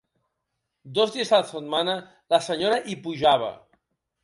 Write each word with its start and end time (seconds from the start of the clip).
Dos 0.95 1.13
dies 1.17 1.33
a 1.35 1.39
la 1.41 1.45
setmana 1.51 1.95
la 2.35 2.41
senyora 2.49 2.83
hi 2.95 2.99
pujava 3.07 3.55